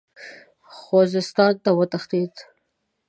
[0.79, 2.33] خوزستان ته وتښتېد.